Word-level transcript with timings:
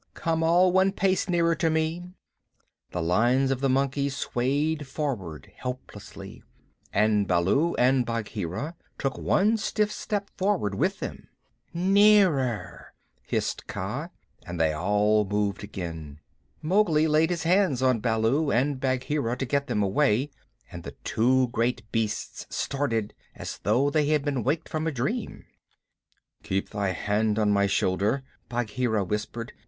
Come 0.15 0.41
all 0.41 0.71
one 0.71 0.93
pace 0.93 1.29
nearer 1.29 1.53
to 1.53 1.69
me." 1.69 2.01
The 2.89 3.03
lines 3.03 3.51
of 3.51 3.59
the 3.61 3.69
monkeys 3.69 4.15
swayed 4.15 4.87
forward 4.87 5.51
helplessly, 5.55 6.41
and 6.91 7.27
Baloo 7.27 7.75
and 7.75 8.03
Bagheera 8.03 8.75
took 8.97 9.15
one 9.15 9.57
stiff 9.57 9.91
step 9.91 10.31
forward 10.35 10.73
with 10.73 11.01
them. 11.01 11.27
"Nearer!" 11.71 12.95
hissed 13.21 13.67
Kaa, 13.67 14.09
and 14.43 14.59
they 14.59 14.73
all 14.73 15.23
moved 15.23 15.63
again. 15.63 16.19
Mowgli 16.63 17.05
laid 17.05 17.29
his 17.29 17.43
hands 17.43 17.83
on 17.83 17.99
Baloo 17.99 18.49
and 18.49 18.79
Bagheera 18.79 19.37
to 19.37 19.45
get 19.45 19.67
them 19.67 19.83
away, 19.83 20.31
and 20.71 20.81
the 20.83 20.95
two 21.03 21.49
great 21.49 21.83
beasts 21.91 22.47
started 22.49 23.13
as 23.35 23.59
though 23.59 23.91
they 23.91 24.07
had 24.07 24.25
been 24.25 24.41
waked 24.43 24.67
from 24.67 24.87
a 24.87 24.91
dream. 24.91 25.45
"Keep 26.41 26.71
thy 26.71 26.89
hand 26.91 27.37
on 27.37 27.51
my 27.51 27.67
shoulder," 27.67 28.23
Bagheera 28.49 29.03
whispered. 29.03 29.53